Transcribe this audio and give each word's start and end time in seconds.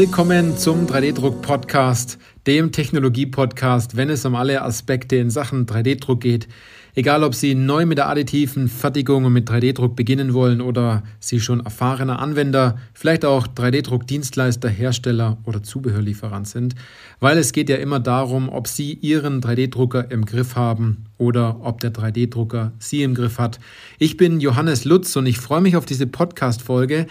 Willkommen 0.00 0.56
zum 0.56 0.86
3D-Druck-Podcast, 0.86 2.16
dem 2.46 2.72
Technologie-Podcast, 2.72 3.98
wenn 3.98 4.08
es 4.08 4.24
um 4.24 4.34
alle 4.34 4.62
Aspekte 4.62 5.16
in 5.16 5.28
Sachen 5.28 5.66
3D-Druck 5.66 6.22
geht. 6.22 6.48
Egal, 6.94 7.22
ob 7.22 7.34
Sie 7.34 7.54
neu 7.54 7.84
mit 7.84 7.98
der 7.98 8.08
additiven 8.08 8.68
Fertigung 8.68 9.26
und 9.26 9.34
mit 9.34 9.50
3D-Druck 9.50 9.96
beginnen 9.96 10.32
wollen 10.32 10.62
oder 10.62 11.02
Sie 11.20 11.38
schon 11.38 11.60
erfahrener 11.60 12.18
Anwender, 12.18 12.78
vielleicht 12.94 13.26
auch 13.26 13.46
3D-Druck-Dienstleister, 13.46 14.70
Hersteller 14.70 15.36
oder 15.44 15.62
Zubehörlieferant 15.62 16.48
sind, 16.48 16.76
weil 17.20 17.36
es 17.36 17.52
geht 17.52 17.68
ja 17.68 17.76
immer 17.76 18.00
darum, 18.00 18.48
ob 18.48 18.68
Sie 18.68 18.94
Ihren 18.94 19.42
3D-Drucker 19.42 20.10
im 20.10 20.24
Griff 20.24 20.56
haben 20.56 21.04
oder 21.18 21.60
ob 21.62 21.82
der 21.82 21.92
3D-Drucker 21.92 22.72
Sie 22.78 23.02
im 23.02 23.14
Griff 23.14 23.38
hat. 23.38 23.60
Ich 23.98 24.16
bin 24.16 24.40
Johannes 24.40 24.86
Lutz 24.86 25.14
und 25.16 25.26
ich 25.26 25.38
freue 25.38 25.60
mich 25.60 25.76
auf 25.76 25.84
diese 25.84 26.06
Podcast-Folge, 26.06 27.06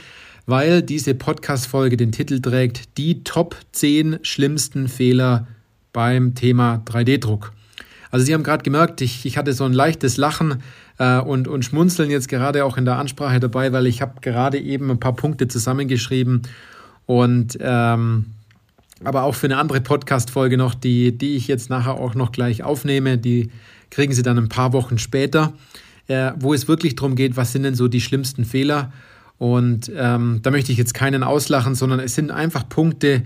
weil 0.49 0.81
diese 0.81 1.13
Podcast-Folge 1.13 1.95
den 1.95 2.11
Titel 2.11 2.39
trägt 2.41 2.97
Die 2.97 3.23
Top 3.23 3.55
10 3.71 4.19
schlimmsten 4.23 4.87
Fehler 4.87 5.47
beim 5.93 6.33
Thema 6.33 6.81
3D-Druck. 6.85 7.53
Also 8.09 8.25
Sie 8.25 8.33
haben 8.33 8.41
gerade 8.41 8.63
gemerkt, 8.63 9.01
ich, 9.01 9.25
ich 9.25 9.37
hatte 9.37 9.53
so 9.53 9.65
ein 9.65 9.73
leichtes 9.73 10.17
Lachen 10.17 10.63
äh, 10.97 11.19
und, 11.19 11.47
und 11.47 11.65
Schmunzeln 11.65 12.09
jetzt 12.09 12.27
gerade 12.27 12.65
auch 12.65 12.77
in 12.77 12.85
der 12.85 12.97
Ansprache 12.97 13.39
dabei, 13.39 13.71
weil 13.71 13.85
ich 13.85 14.01
habe 14.01 14.21
gerade 14.21 14.57
eben 14.57 14.89
ein 14.89 14.99
paar 14.99 15.15
Punkte 15.15 15.47
zusammengeschrieben 15.47 16.41
und 17.05 17.57
ähm, 17.61 18.25
aber 19.03 19.23
auch 19.23 19.35
für 19.35 19.47
eine 19.47 19.57
andere 19.57 19.81
Podcast-Folge 19.81 20.57
noch, 20.57 20.73
die, 20.73 21.15
die 21.17 21.35
ich 21.35 21.47
jetzt 21.47 21.69
nachher 21.69 21.93
auch 21.93 22.15
noch 22.15 22.31
gleich 22.31 22.63
aufnehme, 22.63 23.19
die 23.19 23.51
kriegen 23.91 24.13
Sie 24.13 24.23
dann 24.23 24.37
ein 24.37 24.49
paar 24.49 24.73
Wochen 24.73 24.97
später, 24.97 25.53
äh, 26.07 26.31
wo 26.37 26.55
es 26.55 26.67
wirklich 26.67 26.95
darum 26.95 27.15
geht, 27.15 27.37
was 27.37 27.51
sind 27.51 27.63
denn 27.63 27.75
so 27.75 27.87
die 27.87 28.01
schlimmsten 28.01 28.45
Fehler. 28.45 28.91
Und 29.39 29.91
ähm, 29.95 30.41
da 30.43 30.51
möchte 30.51 30.71
ich 30.71 30.77
jetzt 30.77 30.93
keinen 30.93 31.23
auslachen, 31.23 31.73
sondern 31.73 31.99
es 31.99 32.13
sind 32.13 32.29
einfach 32.29 32.67
Punkte, 32.69 33.23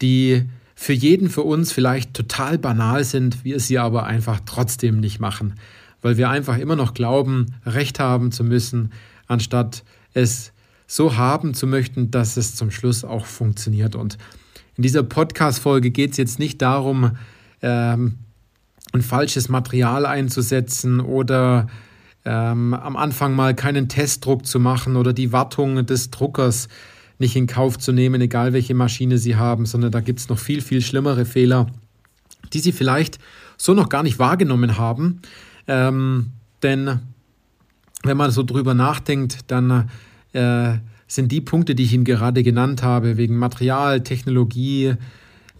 die 0.00 0.44
für 0.76 0.92
jeden 0.92 1.30
für 1.30 1.42
uns 1.42 1.72
vielleicht 1.72 2.14
total 2.14 2.58
banal 2.58 3.02
sind, 3.02 3.44
wir 3.44 3.58
sie 3.58 3.78
aber 3.78 4.04
einfach 4.04 4.40
trotzdem 4.44 5.00
nicht 5.00 5.20
machen, 5.20 5.54
weil 6.02 6.18
wir 6.18 6.28
einfach 6.28 6.58
immer 6.58 6.76
noch 6.76 6.92
glauben, 6.94 7.54
recht 7.64 7.98
haben 7.98 8.30
zu 8.30 8.44
müssen, 8.44 8.92
anstatt 9.26 9.84
es 10.12 10.52
so 10.86 11.16
haben 11.16 11.54
zu 11.54 11.66
möchten, 11.66 12.10
dass 12.10 12.36
es 12.36 12.54
zum 12.56 12.70
Schluss 12.70 13.02
auch 13.02 13.24
funktioniert. 13.24 13.96
Und 13.96 14.18
in 14.76 14.82
dieser 14.82 15.02
Podcast-Folge 15.02 15.90
geht 15.90 16.10
es 16.10 16.18
jetzt 16.18 16.38
nicht 16.38 16.60
darum, 16.60 17.12
ähm, 17.62 18.18
ein 18.92 19.02
falsches 19.02 19.48
Material 19.48 20.04
einzusetzen 20.04 21.00
oder 21.00 21.68
ähm, 22.24 22.74
am 22.74 22.96
Anfang 22.96 23.34
mal 23.34 23.54
keinen 23.54 23.88
Testdruck 23.88 24.46
zu 24.46 24.58
machen 24.58 24.96
oder 24.96 25.12
die 25.12 25.32
Wartung 25.32 25.84
des 25.86 26.10
Druckers 26.10 26.68
nicht 27.18 27.36
in 27.36 27.46
Kauf 27.46 27.78
zu 27.78 27.92
nehmen, 27.92 28.20
egal 28.20 28.52
welche 28.52 28.74
Maschine 28.74 29.18
Sie 29.18 29.36
haben, 29.36 29.66
sondern 29.66 29.92
da 29.92 30.00
gibt 30.00 30.20
es 30.20 30.28
noch 30.28 30.38
viel, 30.38 30.60
viel 30.60 30.80
schlimmere 30.80 31.24
Fehler, 31.24 31.66
die 32.52 32.58
Sie 32.58 32.72
vielleicht 32.72 33.18
so 33.56 33.74
noch 33.74 33.88
gar 33.88 34.02
nicht 34.02 34.18
wahrgenommen 34.18 34.78
haben. 34.78 35.20
Ähm, 35.68 36.32
denn 36.62 37.00
wenn 38.02 38.16
man 38.16 38.30
so 38.30 38.42
drüber 38.42 38.74
nachdenkt, 38.74 39.50
dann 39.50 39.88
äh, 40.32 40.74
sind 41.06 41.30
die 41.30 41.40
Punkte, 41.40 41.74
die 41.74 41.84
ich 41.84 41.92
Ihnen 41.92 42.04
gerade 42.04 42.42
genannt 42.42 42.82
habe, 42.82 43.16
wegen 43.16 43.36
Material, 43.36 44.02
Technologie, 44.02 44.94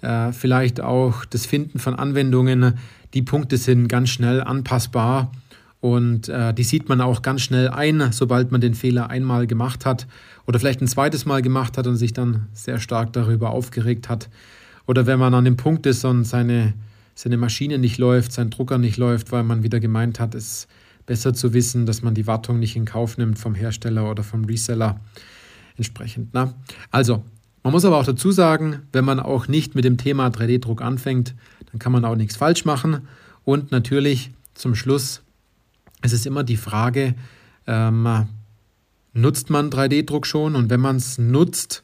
äh, 0.00 0.32
vielleicht 0.32 0.80
auch 0.80 1.24
das 1.24 1.46
Finden 1.46 1.78
von 1.78 1.94
Anwendungen, 1.94 2.78
die 3.14 3.22
Punkte 3.22 3.56
sind 3.56 3.86
ganz 3.88 4.10
schnell 4.10 4.42
anpassbar 4.42 5.30
und 5.84 6.30
äh, 6.30 6.54
die 6.54 6.62
sieht 6.62 6.88
man 6.88 7.02
auch 7.02 7.20
ganz 7.20 7.42
schnell 7.42 7.68
ein, 7.68 8.10
sobald 8.10 8.50
man 8.50 8.62
den 8.62 8.72
Fehler 8.72 9.10
einmal 9.10 9.46
gemacht 9.46 9.84
hat 9.84 10.06
oder 10.46 10.58
vielleicht 10.58 10.80
ein 10.80 10.88
zweites 10.88 11.26
Mal 11.26 11.42
gemacht 11.42 11.76
hat 11.76 11.86
und 11.86 11.96
sich 11.96 12.14
dann 12.14 12.46
sehr 12.54 12.80
stark 12.80 13.12
darüber 13.12 13.50
aufgeregt 13.50 14.08
hat. 14.08 14.30
Oder 14.86 15.04
wenn 15.04 15.18
man 15.18 15.34
an 15.34 15.44
dem 15.44 15.58
Punkt 15.58 15.84
ist 15.84 16.02
und 16.06 16.24
seine, 16.24 16.72
seine 17.14 17.36
Maschine 17.36 17.76
nicht 17.76 17.98
läuft, 17.98 18.32
sein 18.32 18.48
Drucker 18.48 18.78
nicht 18.78 18.96
läuft, 18.96 19.30
weil 19.30 19.42
man 19.42 19.62
wieder 19.62 19.78
gemeint 19.78 20.20
hat, 20.20 20.34
es 20.34 20.68
besser 21.04 21.34
zu 21.34 21.52
wissen, 21.52 21.84
dass 21.84 22.00
man 22.00 22.14
die 22.14 22.26
Wartung 22.26 22.60
nicht 22.60 22.76
in 22.76 22.86
Kauf 22.86 23.18
nimmt 23.18 23.38
vom 23.38 23.54
Hersteller 23.54 24.10
oder 24.10 24.22
vom 24.22 24.46
Reseller 24.46 25.00
entsprechend. 25.76 26.30
Na? 26.32 26.46
Ne? 26.46 26.54
Also, 26.92 27.24
man 27.62 27.74
muss 27.74 27.84
aber 27.84 27.98
auch 27.98 28.06
dazu 28.06 28.32
sagen, 28.32 28.80
wenn 28.92 29.04
man 29.04 29.20
auch 29.20 29.48
nicht 29.48 29.74
mit 29.74 29.84
dem 29.84 29.98
Thema 29.98 30.28
3D-Druck 30.28 30.80
anfängt, 30.80 31.34
dann 31.70 31.78
kann 31.78 31.92
man 31.92 32.06
auch 32.06 32.16
nichts 32.16 32.36
falsch 32.36 32.64
machen. 32.64 33.06
Und 33.44 33.70
natürlich 33.70 34.30
zum 34.54 34.74
Schluss 34.74 35.23
es 36.04 36.12
ist 36.12 36.26
immer 36.26 36.44
die 36.44 36.58
Frage, 36.58 37.14
ähm, 37.66 38.26
nutzt 39.14 39.48
man 39.48 39.70
3D-Druck 39.70 40.26
schon? 40.26 40.54
Und 40.54 40.68
wenn 40.68 40.80
man 40.80 40.96
es 40.96 41.16
nutzt, 41.16 41.82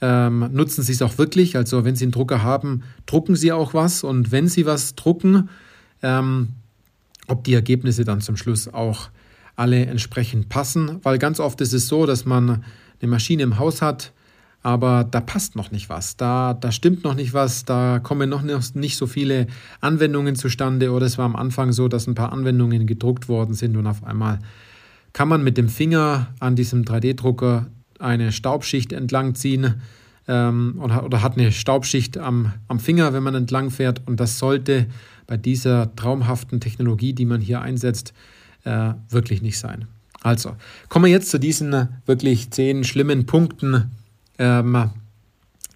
ähm, 0.00 0.48
nutzen 0.52 0.84
Sie 0.84 0.92
es 0.92 1.02
auch 1.02 1.18
wirklich. 1.18 1.56
Also 1.56 1.84
wenn 1.84 1.96
Sie 1.96 2.04
einen 2.04 2.12
Drucker 2.12 2.44
haben, 2.44 2.84
drucken 3.06 3.34
Sie 3.34 3.50
auch 3.50 3.74
was? 3.74 4.04
Und 4.04 4.30
wenn 4.30 4.46
Sie 4.46 4.64
was 4.64 4.94
drucken, 4.94 5.48
ähm, 6.02 6.50
ob 7.26 7.42
die 7.42 7.54
Ergebnisse 7.54 8.04
dann 8.04 8.20
zum 8.20 8.36
Schluss 8.36 8.68
auch 8.68 9.10
alle 9.56 9.86
entsprechend 9.86 10.48
passen, 10.48 11.00
weil 11.02 11.18
ganz 11.18 11.40
oft 11.40 11.60
ist 11.60 11.72
es 11.72 11.88
so, 11.88 12.06
dass 12.06 12.24
man 12.24 12.64
eine 13.00 13.10
Maschine 13.10 13.42
im 13.42 13.58
Haus 13.58 13.82
hat, 13.82 14.12
aber 14.62 15.04
da 15.04 15.20
passt 15.20 15.56
noch 15.56 15.70
nicht 15.70 15.88
was, 15.88 16.16
da, 16.16 16.54
da 16.54 16.72
stimmt 16.72 17.04
noch 17.04 17.14
nicht 17.14 17.32
was, 17.32 17.64
da 17.64 18.00
kommen 18.00 18.28
noch 18.28 18.42
nicht 18.42 18.96
so 18.96 19.06
viele 19.06 19.46
Anwendungen 19.80 20.34
zustande. 20.34 20.90
Oder 20.92 21.06
es 21.06 21.16
war 21.16 21.24
am 21.24 21.36
Anfang 21.36 21.72
so, 21.72 21.88
dass 21.88 22.06
ein 22.06 22.14
paar 22.14 22.32
Anwendungen 22.32 22.86
gedruckt 22.86 23.28
worden 23.28 23.54
sind 23.54 23.76
und 23.76 23.86
auf 23.86 24.04
einmal 24.04 24.40
kann 25.12 25.28
man 25.28 25.42
mit 25.42 25.56
dem 25.56 25.68
Finger 25.68 26.28
an 26.38 26.56
diesem 26.56 26.84
3D-Drucker 26.84 27.66
eine 27.98 28.32
Staubschicht 28.32 28.92
entlang 28.92 29.34
ziehen 29.34 29.80
ähm, 30.28 30.78
oder 30.78 31.22
hat 31.22 31.36
eine 31.36 31.50
Staubschicht 31.52 32.18
am, 32.18 32.52
am 32.68 32.78
Finger, 32.78 33.12
wenn 33.12 33.22
man 33.22 33.34
entlang 33.34 33.70
fährt. 33.70 34.02
Und 34.06 34.20
das 34.20 34.38
sollte 34.38 34.86
bei 35.26 35.36
dieser 35.36 35.94
traumhaften 35.96 36.60
Technologie, 36.60 37.12
die 37.12 37.24
man 37.24 37.40
hier 37.40 37.62
einsetzt, 37.62 38.12
äh, 38.64 38.92
wirklich 39.08 39.42
nicht 39.42 39.58
sein. 39.58 39.86
Also, 40.20 40.56
kommen 40.88 41.06
wir 41.06 41.12
jetzt 41.12 41.30
zu 41.30 41.38
diesen 41.38 41.88
wirklich 42.06 42.50
zehn 42.50 42.84
schlimmen 42.84 43.26
Punkten, 43.26 43.90
ähm, 44.38 44.90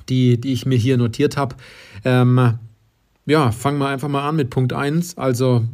die, 0.09 0.41
die 0.41 0.53
ich 0.53 0.67
mir 0.67 0.79
hier 0.79 0.97
notiert 0.97 1.37
habe. 1.37 1.57
Ähm, 2.05 2.59
ja, 3.27 3.53
fangen 3.53 3.79
wir 3.79 3.89
einfach 3.89 4.09
mal 4.09 4.29
an 4.29 4.37
mit 4.37 4.51
Punkt 4.51 4.73
1. 4.73 5.17
Also, 5.19 5.65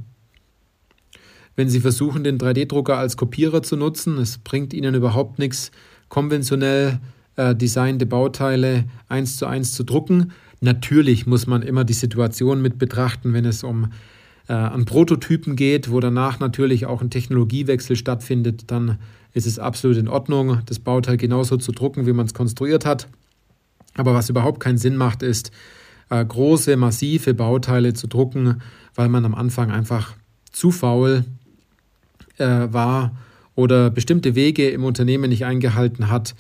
wenn 1.56 1.68
Sie 1.68 1.80
versuchen, 1.80 2.24
den 2.24 2.38
3D-Drucker 2.38 2.96
als 2.96 3.16
Kopierer 3.16 3.62
zu 3.62 3.76
nutzen, 3.76 4.18
es 4.18 4.38
bringt 4.38 4.72
Ihnen 4.72 4.94
überhaupt 4.94 5.38
nichts, 5.38 5.70
konventionell 6.08 7.00
äh, 7.36 7.54
designte 7.54 8.06
Bauteile 8.06 8.84
eins 9.08 9.36
zu 9.36 9.46
eins 9.46 9.72
zu 9.72 9.84
drucken. 9.84 10.32
Natürlich 10.60 11.26
muss 11.26 11.46
man 11.46 11.62
immer 11.62 11.84
die 11.84 11.94
Situation 11.94 12.60
mit 12.60 12.78
betrachten, 12.78 13.32
wenn 13.32 13.44
es 13.44 13.62
um 13.62 13.92
äh, 14.48 14.52
an 14.52 14.84
Prototypen 14.84 15.56
geht, 15.56 15.90
wo 15.90 16.00
danach 16.00 16.40
natürlich 16.40 16.86
auch 16.86 17.00
ein 17.00 17.10
Technologiewechsel 17.10 17.96
stattfindet, 17.96 18.70
dann 18.70 18.98
ist 19.38 19.46
es 19.46 19.58
absolut 19.58 19.96
in 19.96 20.08
Ordnung, 20.08 20.58
das 20.66 20.80
Bauteil 20.80 21.16
genauso 21.16 21.56
zu 21.56 21.72
drucken, 21.72 22.06
wie 22.06 22.12
man 22.12 22.26
es 22.26 22.34
konstruiert 22.34 22.84
hat. 22.84 23.06
Aber 23.94 24.12
was 24.12 24.28
überhaupt 24.28 24.60
keinen 24.60 24.78
Sinn 24.78 24.96
macht, 24.96 25.22
ist, 25.22 25.52
äh, 26.10 26.24
große, 26.24 26.76
massive 26.76 27.34
Bauteile 27.34 27.94
zu 27.94 28.08
drucken, 28.08 28.60
weil 28.94 29.08
man 29.08 29.24
am 29.24 29.34
Anfang 29.34 29.70
einfach 29.70 30.14
zu 30.50 30.72
faul 30.72 31.24
äh, 32.38 32.44
war 32.44 33.12
oder 33.54 33.90
bestimmte 33.90 34.34
Wege 34.34 34.68
im 34.70 34.84
Unternehmen 34.84 35.30
nicht 35.30 35.44
eingehalten 35.44 36.10
hat, 36.10 36.34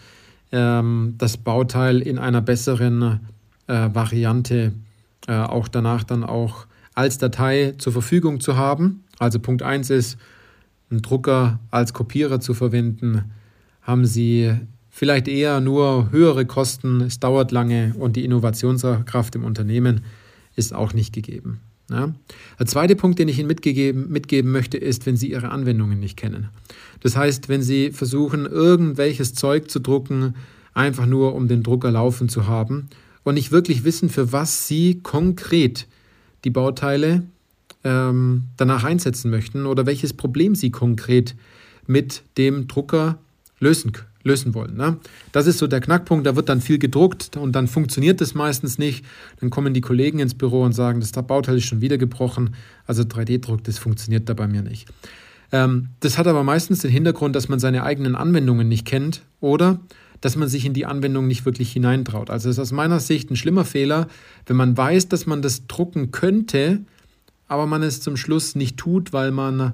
ähm, 0.50 1.14
das 1.18 1.36
Bauteil 1.36 2.00
in 2.00 2.18
einer 2.18 2.40
besseren 2.40 3.20
äh, 3.68 3.88
Variante 3.92 4.72
äh, 5.28 5.34
auch 5.34 5.68
danach 5.68 6.04
dann 6.04 6.24
auch 6.24 6.66
als 6.94 7.18
Datei 7.18 7.74
zur 7.78 7.92
Verfügung 7.92 8.40
zu 8.40 8.56
haben. 8.56 9.04
Also 9.18 9.38
Punkt 9.38 9.62
1 9.62 9.90
ist, 9.90 10.18
einen 10.90 11.02
Drucker 11.02 11.60
als 11.70 11.92
Kopierer 11.92 12.40
zu 12.40 12.54
verwenden, 12.54 13.24
haben 13.82 14.06
Sie 14.06 14.52
vielleicht 14.90 15.28
eher 15.28 15.60
nur 15.60 16.10
höhere 16.10 16.46
Kosten, 16.46 17.00
es 17.02 17.20
dauert 17.20 17.52
lange 17.52 17.94
und 17.98 18.16
die 18.16 18.24
Innovationskraft 18.24 19.34
im 19.34 19.44
Unternehmen 19.44 20.02
ist 20.56 20.74
auch 20.74 20.92
nicht 20.92 21.12
gegeben. 21.12 21.60
Ja. 21.90 22.12
Der 22.58 22.66
zweite 22.66 22.96
Punkt, 22.96 23.18
den 23.18 23.28
ich 23.28 23.38
Ihnen 23.38 23.48
mitgegeben, 23.48 24.10
mitgeben 24.10 24.50
möchte, 24.50 24.76
ist, 24.76 25.06
wenn 25.06 25.16
Sie 25.16 25.30
Ihre 25.30 25.50
Anwendungen 25.50 25.98
nicht 25.98 26.16
kennen. 26.16 26.48
Das 27.00 27.16
heißt, 27.16 27.48
wenn 27.48 27.62
Sie 27.62 27.92
versuchen, 27.92 28.44
irgendwelches 28.44 29.34
Zeug 29.34 29.70
zu 29.70 29.78
drucken, 29.80 30.34
einfach 30.74 31.06
nur 31.06 31.34
um 31.34 31.48
den 31.48 31.62
Drucker 31.62 31.90
laufen 31.90 32.28
zu 32.28 32.46
haben 32.46 32.88
und 33.24 33.34
nicht 33.34 33.52
wirklich 33.52 33.84
wissen, 33.84 34.10
für 34.10 34.32
was 34.32 34.66
Sie 34.66 35.00
konkret 35.02 35.86
die 36.44 36.50
Bauteile 36.50 37.22
ähm, 37.84 38.44
danach 38.56 38.84
einsetzen 38.84 39.30
möchten 39.30 39.66
oder 39.66 39.86
welches 39.86 40.12
Problem 40.12 40.54
sie 40.54 40.70
konkret 40.70 41.34
mit 41.86 42.22
dem 42.36 42.68
Drucker 42.68 43.18
lösen, 43.60 43.92
lösen 44.22 44.54
wollen. 44.54 44.76
Ne? 44.76 44.98
Das 45.32 45.46
ist 45.46 45.58
so 45.58 45.66
der 45.66 45.80
Knackpunkt, 45.80 46.26
da 46.26 46.36
wird 46.36 46.48
dann 46.48 46.60
viel 46.60 46.78
gedruckt 46.78 47.36
und 47.36 47.52
dann 47.52 47.66
funktioniert 47.66 48.20
das 48.20 48.34
meistens 48.34 48.78
nicht. 48.78 49.04
Dann 49.40 49.50
kommen 49.50 49.74
die 49.74 49.80
Kollegen 49.80 50.18
ins 50.18 50.34
Büro 50.34 50.62
und 50.62 50.72
sagen, 50.72 51.00
das 51.00 51.12
Bauteil 51.12 51.56
ist 51.56 51.64
schon 51.64 51.80
wieder 51.80 51.98
gebrochen, 51.98 52.54
also 52.86 53.02
3D-Druck, 53.02 53.64
das 53.64 53.78
funktioniert 53.78 54.28
da 54.28 54.34
bei 54.34 54.46
mir 54.46 54.62
nicht. 54.62 54.88
Ähm, 55.52 55.88
das 56.00 56.18
hat 56.18 56.26
aber 56.26 56.44
meistens 56.44 56.80
den 56.80 56.90
Hintergrund, 56.90 57.34
dass 57.34 57.48
man 57.48 57.58
seine 57.58 57.82
eigenen 57.82 58.14
Anwendungen 58.14 58.68
nicht 58.68 58.86
kennt 58.86 59.22
oder 59.40 59.80
dass 60.20 60.36
man 60.36 60.48
sich 60.48 60.64
in 60.64 60.74
die 60.74 60.84
Anwendung 60.84 61.26
nicht 61.26 61.44
wirklich 61.44 61.72
hineintraut. 61.72 62.28
Also 62.28 62.48
es 62.48 62.56
ist 62.56 62.60
aus 62.60 62.72
meiner 62.72 62.98
Sicht 62.98 63.30
ein 63.30 63.36
schlimmer 63.36 63.64
Fehler, 63.64 64.08
wenn 64.46 64.56
man 64.56 64.76
weiß, 64.76 65.08
dass 65.08 65.26
man 65.26 65.42
das 65.42 65.68
drucken 65.68 66.10
könnte, 66.10 66.80
aber 67.48 67.66
man 67.66 67.82
es 67.82 68.00
zum 68.00 68.16
Schluss 68.16 68.54
nicht 68.54 68.76
tut, 68.76 69.12
weil 69.12 69.30
man 69.30 69.72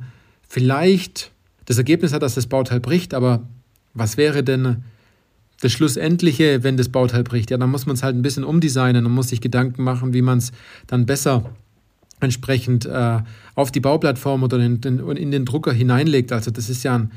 vielleicht 0.48 1.32
das 1.66 1.78
Ergebnis 1.78 2.12
hat, 2.12 2.22
dass 2.22 2.34
das 2.34 2.46
Bauteil 2.46 2.80
bricht, 2.80 3.14
aber 3.14 3.46
was 3.92 4.16
wäre 4.16 4.42
denn 4.42 4.84
das 5.60 5.72
Schlussendliche, 5.72 6.62
wenn 6.62 6.76
das 6.76 6.88
Bauteil 6.88 7.24
bricht? 7.24 7.50
Ja, 7.50 7.58
dann 7.58 7.70
muss 7.70 7.86
man 7.86 7.94
es 7.94 8.02
halt 8.02 8.16
ein 8.16 8.22
bisschen 8.22 8.44
umdesignen 8.44 9.06
und 9.06 9.12
muss 9.12 9.28
sich 9.28 9.40
Gedanken 9.40 9.82
machen, 9.82 10.12
wie 10.12 10.22
man 10.22 10.38
es 10.38 10.52
dann 10.86 11.06
besser 11.06 11.50
entsprechend 12.20 12.86
äh, 12.86 13.20
auf 13.54 13.70
die 13.70 13.80
Bauplattform 13.80 14.42
oder 14.42 14.58
in, 14.58 14.80
in, 14.82 14.98
in, 15.16 15.30
den 15.30 15.44
Drucker 15.44 15.72
hineinlegt. 15.72 16.32
Also 16.32 16.50
das 16.50 16.68
ist 16.70 16.82
ja 16.82 16.96
ein, 16.96 17.12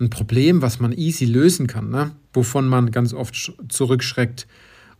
ein 0.00 0.10
Problem, 0.10 0.62
was 0.62 0.80
man 0.80 0.92
easy 0.92 1.24
lösen 1.24 1.66
kann, 1.66 1.90
ne? 1.90 2.12
wovon 2.32 2.68
man 2.68 2.90
ganz 2.90 3.14
oft 3.14 3.52
zurückschreckt 3.68 4.46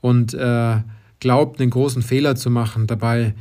und 0.00 0.34
äh, 0.34 0.76
glaubt, 1.20 1.60
einen 1.60 1.70
großen 1.70 2.02
Fehler 2.02 2.36
zu 2.36 2.50
machen. 2.50 2.86
Dabei 2.86 3.34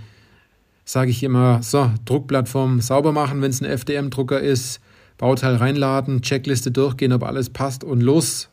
sage 0.87 1.11
ich 1.11 1.21
immer, 1.21 1.61
so, 1.61 1.91
Druckplattform 2.05 2.79
sauber 2.79 3.11
machen, 3.11 3.41
wenn 3.41 3.51
es 3.51 3.61
ein 3.61 3.69
FDM-Drucker 3.69 4.39
ist, 4.39 4.79
Bauteil 5.17 5.55
reinladen, 5.55 6.21
Checkliste 6.21 6.71
durchgehen, 6.71 7.11
ob 7.11 7.23
alles 7.23 7.49
passt 7.49 7.83
und 7.83 7.99
los 7.99 8.49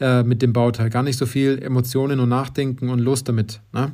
äh, 0.00 0.24
mit 0.24 0.42
dem 0.42 0.52
Bauteil. 0.52 0.90
Gar 0.90 1.04
nicht 1.04 1.16
so 1.16 1.24
viel 1.24 1.62
Emotionen 1.62 2.18
und 2.18 2.30
Nachdenken 2.30 2.88
und 2.88 2.98
los 2.98 3.22
damit. 3.22 3.60
Ne? 3.72 3.92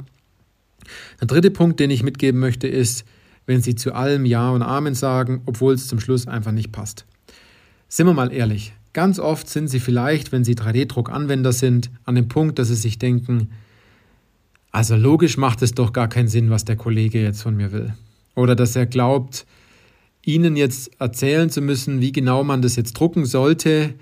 Der 1.21 1.27
dritte 1.27 1.51
Punkt, 1.51 1.79
den 1.79 1.91
ich 1.91 2.03
mitgeben 2.03 2.41
möchte, 2.41 2.69
ist, 2.69 3.05
wenn 3.45 3.61
Sie 3.61 3.75
zu 3.75 3.93
allem 3.93 4.25
Ja 4.25 4.49
und 4.49 4.63
Amen 4.63 4.95
sagen, 4.95 5.43
obwohl 5.45 5.75
es 5.75 5.87
zum 5.87 6.01
Schluss 6.01 6.27
einfach 6.27 6.53
nicht 6.53 6.73
passt. 6.73 7.05
Sind 7.89 8.07
wir 8.07 8.15
mal 8.15 8.33
ehrlich, 8.33 8.73
ganz 8.95 9.19
oft 9.19 9.47
sind 9.47 9.69
Sie 9.69 9.81
vielleicht, 9.81 10.33
wenn 10.33 10.43
Sie 10.43 10.55
3D-Druck-Anwender 10.55 11.53
sind, 11.53 11.91
an 12.05 12.15
dem 12.15 12.29
Punkt, 12.29 12.59
dass 12.59 12.69
Sie 12.69 12.77
sich 12.77 12.99
denken, 12.99 13.51
also 14.75 14.97
logisch 14.97 15.37
macht 15.37 15.63
es 15.63 15.73
doch 15.73 15.93
gar 15.93 16.09
keinen 16.09 16.27
Sinn, 16.27 16.51
was 16.51 16.65
der 16.65 16.75
Kollege 16.75 17.23
jetzt 17.23 17.43
von 17.43 17.57
mir 17.57 17.71
will. 17.71 17.95
Oder 18.35 18.57
dass 18.57 18.75
er 18.75 18.87
glaubt, 18.87 19.47
Ihnen 20.25 20.57
jetzt 20.57 20.91
erzählen 21.01 21.49
zu 21.49 21.61
müssen, 21.61 22.01
wie 22.01 22.11
genau 22.11 22.43
man 22.43 22.61
das 22.61 22.75
jetzt 22.75 22.95
drucken 22.95 23.25
sollte, 23.25 23.95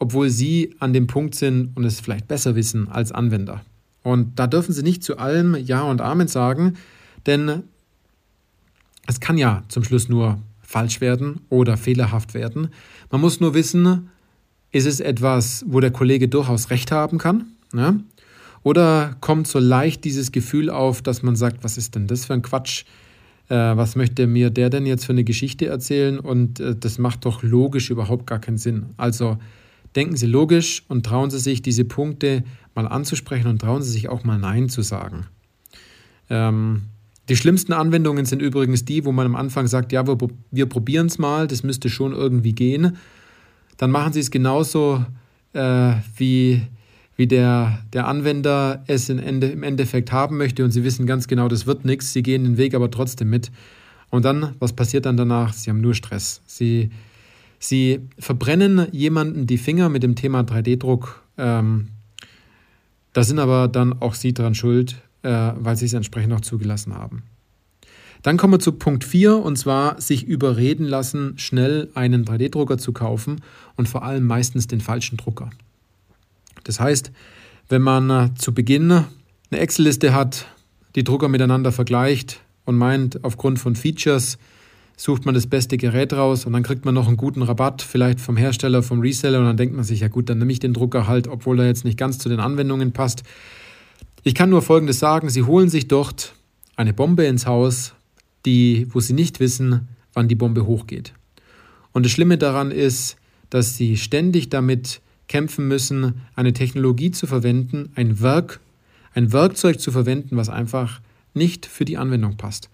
obwohl 0.00 0.28
Sie 0.28 0.74
an 0.80 0.92
dem 0.92 1.06
Punkt 1.06 1.36
sind 1.36 1.76
und 1.76 1.84
es 1.84 2.00
vielleicht 2.00 2.26
besser 2.26 2.56
wissen 2.56 2.88
als 2.88 3.12
Anwender. 3.12 3.62
Und 4.02 4.40
da 4.40 4.48
dürfen 4.48 4.72
Sie 4.72 4.82
nicht 4.82 5.04
zu 5.04 5.18
allem 5.18 5.54
Ja 5.54 5.82
und 5.82 6.00
Amen 6.00 6.26
sagen, 6.26 6.74
denn 7.26 7.62
es 9.06 9.20
kann 9.20 9.38
ja 9.38 9.62
zum 9.68 9.84
Schluss 9.84 10.08
nur 10.08 10.40
falsch 10.62 11.00
werden 11.00 11.42
oder 11.48 11.76
fehlerhaft 11.76 12.34
werden. 12.34 12.70
Man 13.12 13.20
muss 13.20 13.38
nur 13.38 13.54
wissen, 13.54 14.10
ist 14.72 14.86
es 14.86 14.98
etwas, 14.98 15.64
wo 15.68 15.78
der 15.78 15.92
Kollege 15.92 16.26
durchaus 16.26 16.70
recht 16.70 16.90
haben 16.90 17.18
kann? 17.18 17.52
Ne? 17.72 18.00
Oder 18.62 19.16
kommt 19.20 19.48
so 19.48 19.58
leicht 19.58 20.04
dieses 20.04 20.32
Gefühl 20.32 20.70
auf, 20.70 21.02
dass 21.02 21.22
man 21.22 21.36
sagt, 21.36 21.64
was 21.64 21.76
ist 21.76 21.94
denn 21.94 22.06
das 22.06 22.26
für 22.26 22.34
ein 22.34 22.42
Quatsch? 22.42 22.84
Äh, 23.48 23.54
was 23.54 23.96
möchte 23.96 24.26
mir 24.26 24.50
der 24.50 24.70
denn 24.70 24.86
jetzt 24.86 25.04
für 25.04 25.12
eine 25.12 25.24
Geschichte 25.24 25.66
erzählen? 25.66 26.18
Und 26.18 26.60
äh, 26.60 26.76
das 26.76 26.98
macht 26.98 27.24
doch 27.24 27.42
logisch 27.42 27.90
überhaupt 27.90 28.26
gar 28.26 28.38
keinen 28.38 28.58
Sinn. 28.58 28.86
Also 28.96 29.38
denken 29.96 30.16
Sie 30.16 30.26
logisch 30.26 30.84
und 30.88 31.04
trauen 31.04 31.30
Sie 31.30 31.38
sich, 31.38 31.62
diese 31.62 31.84
Punkte 31.84 32.44
mal 32.74 32.86
anzusprechen 32.86 33.48
und 33.48 33.60
trauen 33.60 33.82
Sie 33.82 33.90
sich 33.90 34.08
auch 34.08 34.24
mal 34.24 34.38
Nein 34.38 34.68
zu 34.68 34.82
sagen. 34.82 35.26
Ähm, 36.30 36.82
die 37.28 37.36
schlimmsten 37.36 37.72
Anwendungen 37.72 38.24
sind 38.24 38.42
übrigens 38.42 38.84
die, 38.84 39.04
wo 39.04 39.12
man 39.12 39.26
am 39.26 39.36
Anfang 39.36 39.66
sagt, 39.66 39.92
ja, 39.92 40.06
wir, 40.06 40.16
wir 40.50 40.66
probieren 40.66 41.06
es 41.06 41.18
mal, 41.18 41.46
das 41.46 41.62
müsste 41.62 41.88
schon 41.88 42.12
irgendwie 42.12 42.52
gehen. 42.52 42.96
Dann 43.76 43.90
machen 43.90 44.12
Sie 44.12 44.20
es 44.20 44.30
genauso, 44.30 45.04
äh, 45.52 45.94
wie, 46.16 46.62
wie 47.16 47.26
der, 47.26 47.78
der 47.92 48.08
Anwender 48.08 48.82
es 48.86 49.08
in 49.08 49.18
Ende, 49.18 49.48
im 49.48 49.62
Endeffekt 49.62 50.12
haben 50.12 50.38
möchte 50.38 50.64
und 50.64 50.70
Sie 50.70 50.84
wissen 50.84 51.06
ganz 51.06 51.28
genau, 51.28 51.48
das 51.48 51.66
wird 51.66 51.84
nichts, 51.84 52.12
Sie 52.12 52.22
gehen 52.22 52.44
den 52.44 52.56
Weg 52.56 52.74
aber 52.74 52.90
trotzdem 52.90 53.30
mit. 53.30 53.50
Und 54.10 54.24
dann, 54.24 54.54
was 54.58 54.74
passiert 54.74 55.06
dann 55.06 55.16
danach? 55.16 55.54
Sie 55.54 55.70
haben 55.70 55.80
nur 55.80 55.94
Stress. 55.94 56.42
Sie, 56.46 56.90
Sie 57.58 58.00
verbrennen 58.18 58.86
jemanden 58.92 59.46
die 59.46 59.56
Finger 59.56 59.88
mit 59.88 60.02
dem 60.02 60.16
Thema 60.16 60.40
3D-Druck. 60.40 61.22
Ähm, 61.38 61.88
da 63.14 63.24
sind 63.24 63.38
aber 63.38 63.68
dann 63.68 64.00
auch 64.00 64.14
Sie 64.14 64.34
dran 64.34 64.54
schuld, 64.54 64.96
äh, 65.22 65.52
weil 65.56 65.76
Sie 65.76 65.86
es 65.86 65.94
entsprechend 65.94 66.32
auch 66.34 66.40
zugelassen 66.40 66.94
haben. 66.94 67.22
Dann 68.22 68.36
kommen 68.36 68.54
wir 68.54 68.60
zu 68.60 68.72
Punkt 68.72 69.04
4 69.04 69.36
und 69.36 69.56
zwar 69.56 70.00
sich 70.00 70.26
überreden 70.26 70.84
lassen, 70.84 71.38
schnell 71.38 71.88
einen 71.94 72.24
3D-Drucker 72.24 72.78
zu 72.78 72.92
kaufen 72.92 73.40
und 73.76 73.88
vor 73.88 74.04
allem 74.04 74.26
meistens 74.26 74.66
den 74.66 74.80
falschen 74.80 75.16
Drucker. 75.16 75.50
Das 76.64 76.80
heißt, 76.80 77.12
wenn 77.68 77.82
man 77.82 78.10
äh, 78.10 78.30
zu 78.34 78.52
Beginn 78.52 78.90
eine 78.90 79.60
Excel-Liste 79.60 80.14
hat, 80.14 80.46
die 80.94 81.04
Drucker 81.04 81.28
miteinander 81.28 81.72
vergleicht 81.72 82.40
und 82.64 82.76
meint, 82.76 83.24
aufgrund 83.24 83.58
von 83.58 83.76
Features 83.76 84.38
sucht 84.96 85.24
man 85.24 85.34
das 85.34 85.46
beste 85.46 85.78
Gerät 85.78 86.12
raus 86.12 86.44
und 86.44 86.52
dann 86.52 86.62
kriegt 86.62 86.84
man 86.84 86.94
noch 86.94 87.08
einen 87.08 87.16
guten 87.16 87.42
Rabatt, 87.42 87.82
vielleicht 87.82 88.20
vom 88.20 88.36
Hersteller, 88.36 88.82
vom 88.82 89.00
Reseller 89.00 89.40
und 89.40 89.46
dann 89.46 89.56
denkt 89.56 89.74
man 89.74 89.84
sich, 89.84 90.00
ja 90.00 90.08
gut, 90.08 90.28
dann 90.28 90.38
nehme 90.38 90.52
ich 90.52 90.60
den 90.60 90.74
Drucker 90.74 91.06
halt, 91.06 91.28
obwohl 91.28 91.58
er 91.60 91.66
jetzt 91.66 91.84
nicht 91.84 91.98
ganz 91.98 92.18
zu 92.18 92.28
den 92.28 92.40
Anwendungen 92.40 92.92
passt. 92.92 93.22
Ich 94.22 94.34
kann 94.34 94.50
nur 94.50 94.62
Folgendes 94.62 94.98
sagen, 94.98 95.30
Sie 95.30 95.42
holen 95.42 95.68
sich 95.68 95.88
dort 95.88 96.34
eine 96.76 96.92
Bombe 96.92 97.24
ins 97.24 97.46
Haus, 97.46 97.94
die, 98.46 98.86
wo 98.90 99.00
Sie 99.00 99.14
nicht 99.14 99.40
wissen, 99.40 99.88
wann 100.12 100.28
die 100.28 100.34
Bombe 100.34 100.66
hochgeht. 100.66 101.12
Und 101.92 102.04
das 102.04 102.12
Schlimme 102.12 102.38
daran 102.38 102.70
ist, 102.70 103.16
dass 103.50 103.76
Sie 103.76 103.96
ständig 103.96 104.48
damit 104.48 105.00
kämpfen 105.32 105.66
müssen, 105.66 106.20
eine 106.36 106.52
Technologie 106.52 107.10
zu 107.10 107.26
verwenden, 107.26 107.88
ein 107.94 108.20
Werk, 108.20 108.60
ein 109.14 109.32
Werkzeug 109.32 109.80
zu 109.80 109.90
verwenden, 109.90 110.36
was 110.36 110.50
einfach 110.50 111.00
nicht 111.32 111.64
für 111.64 111.86
die 111.86 111.96
Anwendung 111.96 112.36
passt. 112.36 112.68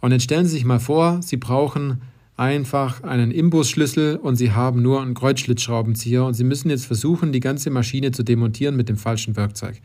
Und 0.00 0.12
jetzt 0.12 0.22
stellen 0.22 0.46
Sie 0.46 0.52
sich 0.52 0.64
mal 0.64 0.80
vor, 0.80 1.20
Sie 1.22 1.36
brauchen 1.36 2.00
einfach 2.38 3.02
einen 3.02 3.30
Imbusschlüssel 3.30 4.16
und 4.16 4.36
Sie 4.36 4.52
haben 4.52 4.80
nur 4.80 5.02
einen 5.02 5.12
Kreuzschlitzschraubenzieher 5.12 6.24
und 6.24 6.32
Sie 6.32 6.44
müssen 6.44 6.70
jetzt 6.70 6.86
versuchen, 6.86 7.30
die 7.30 7.40
ganze 7.40 7.68
Maschine 7.68 8.10
zu 8.10 8.22
demontieren 8.22 8.74
mit 8.74 8.88
dem 8.88 8.96
falschen 8.96 9.36
Werkzeug. 9.36 9.78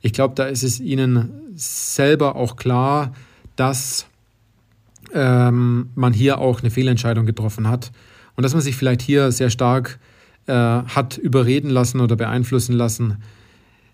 Ich 0.00 0.14
glaube, 0.14 0.34
da 0.36 0.46
ist 0.46 0.62
es 0.62 0.80
Ihnen 0.80 1.28
selber 1.54 2.34
auch 2.36 2.56
klar, 2.56 3.12
dass 3.56 4.06
ähm, 5.12 5.90
man 5.94 6.14
hier 6.14 6.38
auch 6.38 6.62
eine 6.62 6.70
Fehlentscheidung 6.70 7.26
getroffen 7.26 7.68
hat 7.68 7.92
und 8.36 8.42
dass 8.42 8.54
man 8.54 8.62
sich 8.62 8.74
vielleicht 8.74 9.02
hier 9.02 9.32
sehr 9.32 9.50
stark 9.50 9.98
äh, 10.48 10.52
hat 10.52 11.18
überreden 11.18 11.70
lassen 11.70 12.00
oder 12.00 12.16
beeinflussen 12.16 12.74
lassen, 12.74 13.18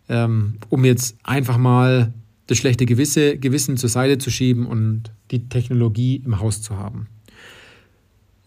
ähm, 0.09 0.55
um 0.69 0.85
jetzt 0.85 1.17
einfach 1.23 1.59
mal 1.59 2.15
das 2.47 2.59
schlechte 2.59 2.87
Gewisse, 2.87 3.39
Gewissen 3.39 3.77
zur 3.77 3.89
Seite 3.89 4.19
zu 4.19 4.31
schieben 4.31 4.67
und 4.67 5.11
die 5.31 5.49
Technologie 5.49 6.23
im 6.25 6.41
Haus 6.41 6.63
zu 6.63 6.77
haben. 6.77 7.09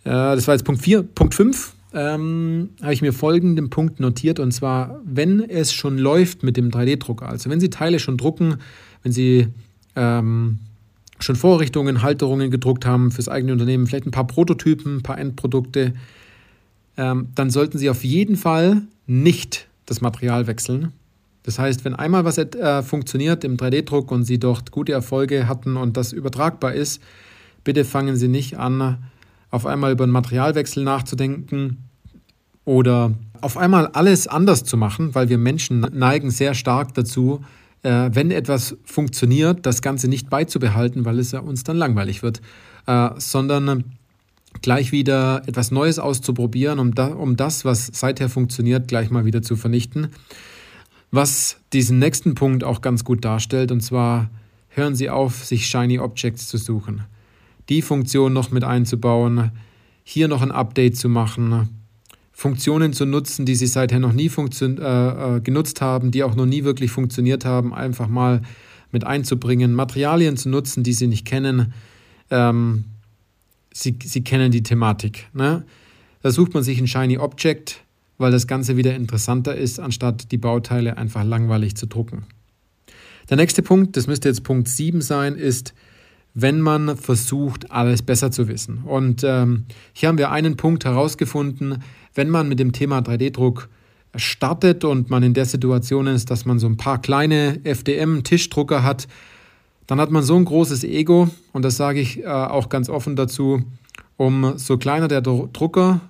Äh, 0.04 0.12
das 0.12 0.48
war 0.48 0.56
jetzt 0.56 0.64
Punkt 0.64 0.82
4. 0.82 1.04
Punkt 1.04 1.36
5 1.36 1.74
ähm, 1.94 2.70
habe 2.82 2.94
ich 2.94 3.02
mir 3.02 3.14
folgenden 3.14 3.70
Punkt 3.70 4.00
notiert 4.00 4.40
und 4.40 4.52
zwar, 4.52 5.02
wenn 5.04 5.42
es 5.42 5.74
schon 5.74 5.98
läuft 5.98 6.44
mit 6.44 6.58
dem 6.58 6.70
3D-Drucker, 6.70 7.28
also 7.28 7.50
wenn 7.50 7.60
Sie 7.60 7.70
Teile 7.70 8.00
schon 8.00 8.18
drucken, 8.18 8.58
wenn 9.04 9.12
Sie 9.12 9.48
ähm, 9.96 10.60
schon 11.20 11.36
Vorrichtungen, 11.36 12.04
Halterungen 12.04 12.52
gedruckt 12.52 12.86
haben 12.86 13.12
fürs 13.12 13.30
eigene 13.30 13.54
Unternehmen, 13.54 13.88
vielleicht 13.88 14.06
ein 14.06 14.12
paar 14.12 14.28
Prototypen, 14.28 14.98
ein 14.98 15.04
paar 15.04 15.18
Endprodukte, 15.18 15.94
ähm, 16.98 17.30
dann 17.36 17.50
sollten 17.50 17.77
Sie 17.77 17.89
auf 17.89 18.04
jeden 18.04 18.36
Fall 18.36 18.82
nicht 19.06 19.68
das 19.86 20.01
Material 20.01 20.48
wechseln, 20.48 20.92
das 21.48 21.60
heißt, 21.60 21.86
wenn 21.86 21.96
einmal 21.96 22.25
was 22.25 22.38
äh, 22.38 22.84
funktioniert 22.84 23.46
im 23.46 23.56
3D-Druck 23.56 24.12
und 24.12 24.25
Sie 24.25 24.38
dort 24.38 24.72
gute 24.72 24.92
Erfolge 24.92 25.48
hatten 25.48 25.77
und 25.77 25.96
das 25.96 26.12
übertragbar 26.12 26.74
ist, 26.74 27.01
bitte 27.63 27.86
fangen 27.86 28.18
Sie 28.18 28.27
nicht 28.27 28.60
an, 28.60 28.98
auf 29.50 29.66
einmal 29.66 29.94
über 29.94 30.04
einen 30.04 30.12
Materialwechsel 30.12 30.84
nachzudenken 30.84 31.86
oder 32.66 33.13
auf 33.39 33.56
einmal 33.56 33.88
alles 33.88 34.27
anders 34.27 34.66
zu 34.66 34.75
machen, 34.75 35.16
weil 35.16 35.30
wir 35.30 35.38
Menschen 35.38 35.88
neigen 35.94 36.32
sehr 36.32 36.54
stark 36.54 36.94
dazu, 36.96 37.39
äh, 37.82 38.10
wenn 38.12 38.30
etwas 38.30 38.75
funktioniert, 38.84 39.66
das 39.66 39.82
Ganze 39.82 40.10
nicht 40.10 40.30
beizubehalten, 40.30 41.06
weil 41.06 41.18
es 41.18 41.32
ja 41.32 41.39
uns 41.39 41.63
dann 41.63 41.77
langweilig 41.77 42.24
wird, 42.24 42.42
äh, 42.88 43.12
sondern 43.20 43.86
gleich 44.62 44.92
wieder 44.92 45.44
etwas 45.46 45.72
Neues 45.72 46.00
auszuprobieren, 46.00 46.80
um, 46.80 46.96
da, 46.96 47.08
um 47.08 47.36
das, 47.38 47.66
was 47.66 47.92
seither 47.94 48.30
funktioniert, 48.30 48.88
gleich 48.88 49.10
mal 49.10 49.25
wieder 49.25 49.42
zu 49.42 49.56
vernichten 49.56 50.10
was 51.12 51.58
diesen 51.74 52.00
nächsten 52.00 52.36
Punkt 52.36 52.63
auch 52.63 52.82
ganz 52.82 53.04
gut 53.04 53.24
darstellt, 53.24 53.72
und 53.72 53.82
zwar 53.82 54.30
hören 54.70 54.96
Sie 54.96 55.10
auf, 55.10 55.46
sich 55.46 55.68
Shiny 55.68 56.00
Objects 56.00 56.48
zu 56.48 56.58
suchen. 56.58 57.04
Die 57.70 57.82
Funktion 57.82 58.34
noch 58.34 58.51
mit 58.51 58.63
einzubauen, 58.63 59.51
hier 60.04 60.27
noch 60.27 60.42
ein 60.42 60.51
Update 60.51 60.98
zu 60.98 61.10
machen, 61.10 61.70
Funktionen 62.32 62.94
zu 62.94 63.06
nutzen, 63.06 63.46
die 63.46 63.56
Sie 63.56 63.68
seither 63.68 64.00
noch 64.00 64.13
nie 64.13 64.30
äh, 64.30 64.66
äh, 64.68 65.42
genutzt 65.42 65.82
haben, 65.82 66.12
die 66.12 66.24
auch 66.24 66.36
noch 66.36 66.46
nie 66.46 66.63
wirklich 66.63 66.92
funktioniert 66.92 67.46
haben, 67.46 67.74
einfach 67.74 68.08
mal 68.08 68.42
mit 68.92 69.06
einzubringen, 69.06 69.74
Materialien 69.74 70.38
zu 70.38 70.50
nutzen, 70.50 70.84
die 70.84 70.94
Sie 70.94 71.08
nicht 71.08 71.25
kennen. 71.25 71.74
Ähm, 72.30 72.86
Sie, 73.77 73.96
Sie 74.03 74.24
kennen 74.24 74.51
die 74.51 74.63
Thematik. 74.63 75.27
Ne? 75.34 75.63
Da 76.24 76.31
sucht 76.31 76.53
man 76.53 76.63
sich 76.63 76.79
ein 76.79 76.88
Shiny 76.88 77.19
Object, 77.19 77.84
weil 78.17 78.31
das 78.31 78.48
Ganze 78.48 78.75
wieder 78.75 78.96
interessanter 78.96 79.55
ist, 79.55 79.79
anstatt 79.79 80.31
die 80.31 80.39
Bauteile 80.39 80.98
einfach 80.98 81.24
langweilig 81.24 81.75
zu 81.75 81.86
drucken. 81.86 82.25
Der 83.29 83.38
nächste 83.38 83.62
Punkt, 83.62 83.96
das 83.96 84.07
müsste 84.07 84.29
jetzt 84.29 84.43
Punkt 84.43 84.67
7 84.67 85.01
sein, 85.01 85.36
ist, 85.36 85.75
wenn 86.34 86.60
man 86.60 86.98
versucht, 86.98 87.72
alles 87.72 88.01
besser 88.01 88.31
zu 88.31 88.48
wissen. 88.48 88.79
Und 88.84 89.24
ähm, 89.24 89.65
hier 89.93 90.10
haben 90.10 90.17
wir 90.17 90.31
einen 90.31 90.57
Punkt 90.57 90.86
herausgefunden, 90.86 91.84
wenn 92.15 92.29
man 92.29 92.50
mit 92.50 92.60
dem 92.60 92.72
Thema 92.72 93.00
3D-Druck 93.00 93.69
startet 94.15 94.86
und 94.86 95.12
man 95.12 95.22
in 95.22 95.36
der 95.36 95.46
Situation 95.46 96.07
ist, 96.07 96.31
dass 96.31 96.46
man 96.46 96.57
so 96.57 96.67
ein 96.67 96.77
paar 96.77 97.00
kleine 97.00 97.60
FDM-Tischdrucker 97.63 98.81
hat, 98.81 99.07
dann 99.88 100.00
hat 100.01 100.12
man 100.12 100.24
so 100.24 100.36
ein 100.36 100.46
großes 100.46 100.84
Ego, 100.84 101.29
und 101.53 101.63
das 101.63 101.77
sage 101.77 102.00
ich 102.00 102.20
äh, 102.20 102.27
auch 102.27 102.70
ganz 102.70 102.89
offen 102.89 103.15
dazu, 103.15 103.63
umso 104.17 104.77
kleiner 104.77 105.08
der 105.08 105.22
Drucker, 105.22 106.01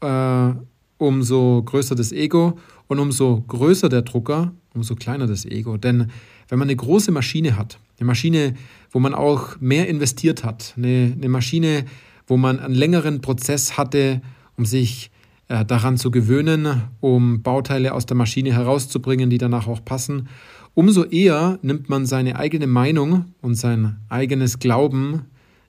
äh, 0.00 0.52
umso 0.98 1.62
größer 1.62 1.94
das 1.94 2.12
Ego 2.12 2.58
und 2.88 2.98
umso 2.98 3.42
größer 3.46 3.88
der 3.88 4.02
Drucker, 4.02 4.52
umso 4.74 4.94
kleiner 4.94 5.26
das 5.26 5.44
Ego. 5.44 5.76
Denn 5.76 6.10
wenn 6.48 6.58
man 6.58 6.68
eine 6.68 6.76
große 6.76 7.12
Maschine 7.12 7.56
hat, 7.56 7.78
eine 7.98 8.06
Maschine, 8.06 8.54
wo 8.90 9.00
man 9.00 9.14
auch 9.14 9.60
mehr 9.60 9.88
investiert 9.88 10.44
hat, 10.44 10.74
eine, 10.76 11.12
eine 11.14 11.28
Maschine, 11.28 11.84
wo 12.26 12.36
man 12.36 12.58
einen 12.58 12.74
längeren 12.74 13.20
Prozess 13.20 13.76
hatte, 13.76 14.22
um 14.56 14.64
sich 14.64 15.10
äh, 15.48 15.64
daran 15.64 15.96
zu 15.96 16.10
gewöhnen, 16.10 16.82
um 17.00 17.42
Bauteile 17.42 17.92
aus 17.94 18.06
der 18.06 18.16
Maschine 18.16 18.52
herauszubringen, 18.52 19.28
die 19.28 19.38
danach 19.38 19.66
auch 19.66 19.84
passen, 19.84 20.28
umso 20.76 21.04
eher 21.04 21.58
nimmt 21.62 21.88
man 21.88 22.04
seine 22.04 22.36
eigene 22.36 22.66
Meinung 22.66 23.32
und 23.40 23.54
sein 23.54 23.96
eigenes 24.10 24.58
Glauben 24.58 25.22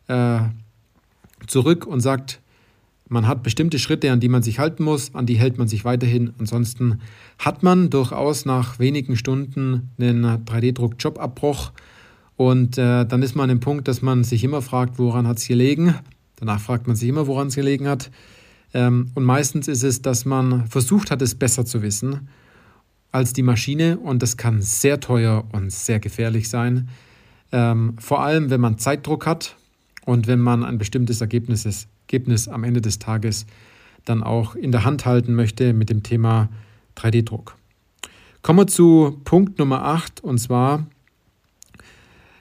äh, 0.07 0.39
zurück 1.47 1.87
und 1.87 2.01
sagt, 2.01 2.41
man 3.07 3.25
hat 3.25 3.41
bestimmte 3.41 3.79
Schritte, 3.79 4.11
an 4.11 4.19
die 4.19 4.27
man 4.27 4.43
sich 4.43 4.59
halten 4.59 4.83
muss, 4.83 5.15
an 5.15 5.25
die 5.25 5.35
hält 5.35 5.57
man 5.57 5.69
sich 5.69 5.85
weiterhin. 5.85 6.33
Ansonsten 6.39 6.99
hat 7.39 7.63
man 7.63 7.89
durchaus 7.89 8.43
nach 8.43 8.79
wenigen 8.79 9.15
Stunden 9.15 9.91
einen 9.97 10.25
3D-Druck-Jobabbruch 10.25 11.71
und 12.35 12.77
äh, 12.77 13.05
dann 13.05 13.23
ist 13.23 13.33
man 13.33 13.43
an 13.43 13.55
dem 13.55 13.59
Punkt, 13.61 13.87
dass 13.87 14.01
man 14.01 14.25
sich 14.25 14.43
immer 14.43 14.61
fragt, 14.61 14.99
woran 14.99 15.25
hat 15.25 15.37
es 15.37 15.47
gelegen. 15.47 15.95
Danach 16.35 16.59
fragt 16.59 16.85
man 16.85 16.97
sich 16.97 17.07
immer, 17.07 17.27
woran 17.27 17.47
es 17.47 17.55
gelegen 17.55 17.87
hat. 17.87 18.11
Ähm, 18.73 19.09
und 19.15 19.23
meistens 19.23 19.69
ist 19.69 19.83
es, 19.83 20.01
dass 20.01 20.25
man 20.25 20.67
versucht 20.67 21.11
hat, 21.11 21.21
es 21.21 21.33
besser 21.33 21.65
zu 21.65 21.81
wissen 21.81 22.27
als 23.17 23.33
die 23.33 23.43
Maschine 23.43 23.97
und 23.97 24.21
das 24.21 24.37
kann 24.37 24.61
sehr 24.61 24.99
teuer 24.99 25.43
und 25.51 25.71
sehr 25.71 25.99
gefährlich 25.99 26.49
sein. 26.49 26.89
Ähm, 27.51 27.95
vor 27.99 28.21
allem, 28.21 28.49
wenn 28.49 28.61
man 28.61 28.77
Zeitdruck 28.77 29.25
hat 29.25 29.55
und 30.05 30.27
wenn 30.27 30.39
man 30.39 30.63
ein 30.63 30.77
bestimmtes 30.77 31.21
Ergebnis. 31.21 31.87
Ergebnis 32.07 32.47
am 32.47 32.63
Ende 32.63 32.79
des 32.79 32.99
Tages 32.99 33.45
dann 34.05 34.23
auch 34.23 34.55
in 34.55 34.71
der 34.71 34.85
Hand 34.85 35.05
halten 35.05 35.35
möchte 35.35 35.73
mit 35.73 35.89
dem 35.89 36.03
Thema 36.03 36.47
3D-Druck. 36.95 37.57
Kommen 38.41 38.59
wir 38.59 38.67
zu 38.67 39.19
Punkt 39.25 39.59
Nummer 39.59 39.83
8 39.83 40.21
und 40.21 40.37
zwar, 40.37 40.85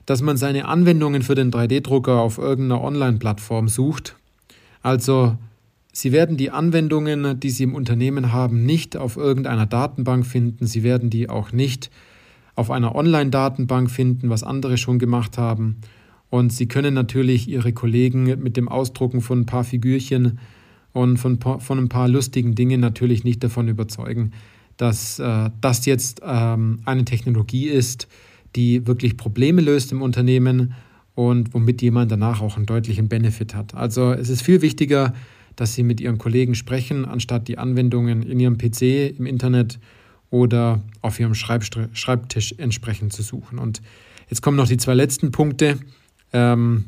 dass 0.05 0.23
man 0.23 0.37
seine 0.37 0.69
Anwendungen 0.69 1.23
für 1.23 1.35
den 1.35 1.51
3D-Drucker 1.51 2.21
auf 2.21 2.39
irgendeiner 2.39 2.81
Online-Plattform 2.81 3.67
sucht. 3.67 4.15
Also 4.83 5.37
Sie 5.99 6.13
werden 6.13 6.37
die 6.37 6.51
Anwendungen, 6.51 7.41
die 7.41 7.49
Sie 7.49 7.63
im 7.63 7.75
Unternehmen 7.75 8.31
haben, 8.31 8.67
nicht 8.67 8.99
auf 8.99 9.17
irgendeiner 9.17 9.65
Datenbank 9.65 10.27
finden. 10.27 10.67
Sie 10.67 10.83
werden 10.83 11.09
die 11.09 11.31
auch 11.31 11.53
nicht 11.53 11.91
auf 12.55 12.71
einer 12.71 12.95
Online-Datenbank 12.95 13.91
finden, 13.91 14.29
was 14.29 14.43
andere 14.43 14.77
schon 14.77 14.99
gemacht 14.99 15.39
haben. 15.39 15.79
Und 16.29 16.53
Sie 16.53 16.69
können 16.69 16.93
natürlich 16.93 17.49
Ihre 17.49 17.73
Kollegen 17.73 18.25
mit 18.25 18.59
dem 18.59 18.69
Ausdrucken 18.69 19.23
von 19.23 19.41
ein 19.41 19.47
paar 19.47 19.65
Figürchen 19.65 20.39
und 20.93 21.17
von, 21.17 21.41
von 21.41 21.79
ein 21.79 21.89
paar 21.89 22.09
lustigen 22.09 22.55
Dingen 22.55 22.79
natürlich 22.79 23.25
nicht 23.25 23.43
davon 23.43 23.67
überzeugen, 23.67 24.33
dass 24.77 25.19
äh, 25.19 25.49
das 25.63 25.87
jetzt 25.87 26.21
ähm, 26.23 26.81
eine 26.85 27.07
Technologie 27.07 27.69
ist, 27.69 28.07
die 28.55 28.87
wirklich 28.87 29.17
Probleme 29.17 29.63
löst 29.63 29.93
im 29.93 30.03
Unternehmen 30.03 30.75
und 31.15 31.55
womit 31.55 31.81
jemand 31.81 32.13
danach 32.13 32.43
auch 32.43 32.59
einen 32.59 32.67
deutlichen 32.67 33.09
Benefit 33.09 33.55
hat. 33.55 33.75
Also 33.75 34.13
es 34.13 34.29
ist 34.29 34.43
viel 34.43 34.61
wichtiger, 34.61 35.15
dass 35.57 35.75
Sie 35.75 35.83
mit 35.83 36.01
Ihren 36.01 36.19
Kollegen 36.19 36.55
sprechen, 36.55 37.05
anstatt 37.05 37.49
die 37.49 37.59
Anwendungen 37.59 38.23
in 38.23 38.39
Ihrem 38.39 38.59
PC, 38.59 39.19
im 39.19 39.27
Internet 39.27 39.79
oder 40.31 40.83
auf 41.01 41.19
Ihrem 41.19 41.35
Schreibtisch 41.35 42.55
entsprechend 42.59 43.13
zu 43.13 43.23
suchen. 43.23 43.59
Und 43.59 43.83
jetzt 44.29 44.43
kommen 44.43 44.57
noch 44.57 44.69
die 44.69 44.77
zwei 44.77 44.95
letzten 44.95 45.31
Punkte. 45.31 45.79
Ähm, 46.33 46.85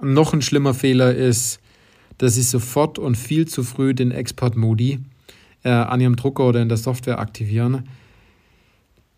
noch 0.00 0.32
ein 0.32 0.42
schlimmer 0.42 0.74
Fehler 0.74 1.14
ist, 1.14 1.60
dass 2.18 2.34
Sie 2.34 2.42
sofort 2.42 2.98
und 2.98 3.16
viel 3.16 3.46
zu 3.46 3.62
früh 3.62 3.94
den 3.94 4.10
Export-Modi 4.10 5.00
äh, 5.62 5.70
an 5.70 6.00
Ihrem 6.00 6.16
Drucker 6.16 6.48
oder 6.48 6.62
in 6.62 6.68
der 6.68 6.78
Software 6.78 7.18
aktivieren. 7.18 7.88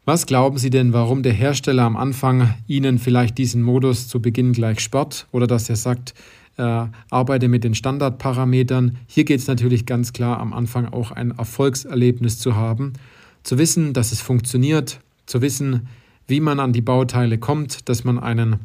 Was 0.07 0.27
glauben 0.27 0.59
Sie 0.59 0.71
denn, 0.71 0.93
warum 0.93 1.23
der 1.23 1.33
Hersteller 1.33 1.85
am 1.85 1.97
Anfang 1.97 2.55
Ihnen 2.67 2.99
vielleicht 2.99 3.39
diesen 3.39 3.63
Modus 3.63 4.09
zu 4.09 4.21
Beginn 4.21 4.53
gleich 4.53 4.81
sperrt 4.81 5.29
oder 5.31 5.47
dass 5.47 5.69
er 5.69 5.77
sagt, 5.77 6.15
äh, 6.61 6.87
arbeite 7.11 7.49
mit 7.49 7.65
den 7.65 7.75
Standardparametern? 7.75 8.99
Hier 9.07 9.25
geht 9.25 9.41
es 9.41 9.47
natürlich 9.47 9.87
ganz 9.87 10.13
klar 10.13 10.39
am 10.39 10.53
Anfang 10.53 10.87
auch 10.87 11.11
ein 11.11 11.33
Erfolgserlebnis 11.33 12.39
zu 12.39 12.55
haben, 12.55 12.93
zu 13.43 13.59
wissen, 13.59 13.93
dass 13.93 14.13
es 14.13 14.21
funktioniert, 14.21 15.01
zu 15.27 15.43
wissen, 15.43 15.89
wie 16.27 16.41
man 16.41 16.61
an 16.61 16.73
die 16.73 16.83
Bauteile 16.83 17.39
kommt, 17.39 17.89
dass 17.89 18.05
man 18.05 18.19
einen 18.19 18.61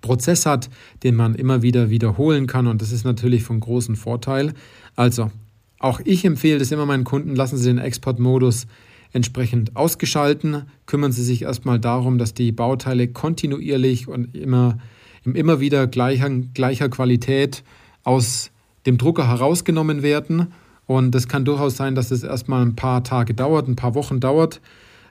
Prozess 0.00 0.46
hat, 0.46 0.70
den 1.02 1.14
man 1.14 1.34
immer 1.34 1.62
wieder 1.62 1.90
wiederholen 1.90 2.46
kann. 2.46 2.66
Und 2.66 2.82
das 2.82 2.92
ist 2.92 3.04
natürlich 3.04 3.42
von 3.42 3.60
großem 3.60 3.96
Vorteil. 3.96 4.54
Also, 4.96 5.30
auch 5.78 6.00
ich 6.04 6.24
empfehle 6.24 6.58
das 6.58 6.72
immer 6.72 6.86
meinen 6.86 7.04
Kunden, 7.04 7.36
lassen 7.36 7.58
Sie 7.58 7.68
den 7.68 7.78
Exportmodus 7.78 8.66
entsprechend 9.12 9.76
ausgeschalten, 9.76 10.62
kümmern 10.86 11.12
Sie 11.12 11.24
sich 11.24 11.42
erstmal 11.42 11.78
darum, 11.78 12.18
dass 12.18 12.34
die 12.34 12.52
Bauteile 12.52 13.08
kontinuierlich 13.08 14.08
und 14.08 14.34
immer, 14.34 14.78
immer 15.24 15.60
wieder 15.60 15.86
gleicher, 15.86 16.30
gleicher 16.30 16.88
Qualität 16.88 17.62
aus 18.04 18.50
dem 18.86 18.98
Drucker 18.98 19.28
herausgenommen 19.28 20.02
werden. 20.02 20.48
Und 20.86 21.14
es 21.14 21.28
kann 21.28 21.44
durchaus 21.44 21.76
sein, 21.76 21.94
dass 21.94 22.10
es 22.10 22.22
erstmal 22.22 22.62
ein 22.62 22.76
paar 22.76 23.04
Tage 23.04 23.34
dauert, 23.34 23.68
ein 23.68 23.76
paar 23.76 23.94
Wochen 23.94 24.20
dauert 24.20 24.60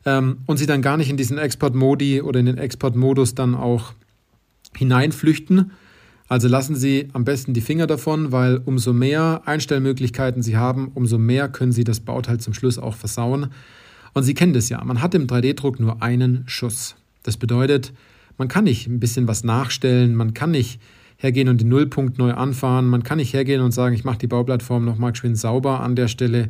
ähm, 0.06 0.40
und 0.46 0.58
Sie 0.58 0.66
dann 0.66 0.82
gar 0.82 0.98
nicht 0.98 1.10
in 1.10 1.18
diesen 1.18 1.38
Export-Modi 1.38 2.22
oder 2.22 2.40
in 2.40 2.46
den 2.46 2.58
Export-Modus 2.58 3.36
dann 3.36 3.56
auch 3.56 3.94
hineinflüchten. 4.76 5.72
Also 6.28 6.48
lassen 6.48 6.76
Sie 6.76 7.10
am 7.14 7.26
besten 7.26 7.54
die 7.54 7.62
Finger 7.62 7.88
davon, 7.88 8.32
weil 8.32 8.62
umso 8.64 8.94
mehr 8.94 9.42
Einstellmöglichkeiten 9.46 10.42
Sie 10.42 10.56
haben, 10.56 10.92
umso 10.94 11.18
mehr 11.18 11.50
können 11.50 11.72
Sie 11.72 11.84
das 11.84 12.00
Bauteil 12.00 12.40
zum 12.40 12.54
Schluss 12.54 12.78
auch 12.78 12.96
versauen. 12.96 13.48
Und 14.14 14.24
Sie 14.24 14.34
kennen 14.34 14.54
das 14.54 14.70
ja, 14.70 14.84
man 14.84 15.02
hat 15.02 15.14
im 15.14 15.28
3D-Druck 15.28 15.80
nur 15.80 16.02
einen 16.02 16.44
Schuss. 16.48 16.96
Das 17.24 17.38
bedeutet, 17.38 17.94
man 18.42 18.48
kann 18.48 18.64
nicht 18.64 18.88
ein 18.88 19.00
bisschen 19.00 19.28
was 19.28 19.44
nachstellen, 19.44 20.16
man 20.16 20.34
kann 20.34 20.50
nicht 20.50 20.82
hergehen 21.18 21.48
und 21.48 21.62
den 21.62 21.70
Nullpunkt 21.70 22.18
neu 22.18 22.34
anfahren, 22.34 22.88
man 22.88 23.04
kann 23.04 23.20
nicht 23.20 23.34
hergehen 23.34 23.62
und 23.62 23.72
sagen, 23.72 23.94
ich 23.94 24.04
mache 24.04 24.18
die 24.18 24.26
Bauplattform 24.26 24.84
nochmal 24.84 25.16
schön 25.16 25.36
sauber 25.36 25.82
an 25.82 25.96
der 25.96 26.08
Stelle 26.08 26.50